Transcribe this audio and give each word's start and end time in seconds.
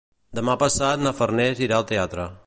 Demà 0.37 0.55
passat 0.63 1.03
na 1.03 1.13
Farners 1.19 1.61
irà 1.67 1.77
al 1.81 1.85
teatre. 1.93 2.27